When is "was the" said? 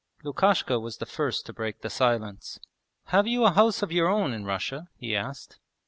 0.81-1.05